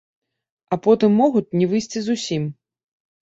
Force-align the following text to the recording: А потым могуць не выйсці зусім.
А 0.75 0.77
потым 0.85 1.11
могуць 1.19 1.55
не 1.61 1.67
выйсці 1.73 1.99
зусім. 2.07 2.47